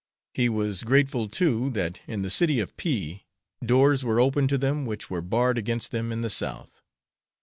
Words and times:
He 0.33 0.49
was 0.49 0.81
grateful, 0.83 1.27
too, 1.29 1.69
that 1.73 1.99
in 2.07 2.23
the 2.23 2.31
city 2.31 2.59
of 2.59 2.75
P 2.75 3.27
doors 3.63 4.03
were 4.03 4.19
open 4.19 4.47
to 4.47 4.57
them 4.57 4.83
which 4.87 5.11
were 5.11 5.21
barred 5.21 5.59
against 5.59 5.91
them 5.91 6.11
in 6.11 6.21
the 6.21 6.29
South. 6.31 6.81